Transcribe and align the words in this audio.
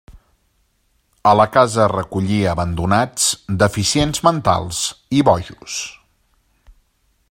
A 1.31 1.33
la 1.39 1.45
casa 1.57 1.85
recollia 1.91 2.49
abandonats, 2.57 3.29
deficients 3.65 4.25
mentals 4.31 4.83
i 5.19 5.25
bojos. 5.31 5.79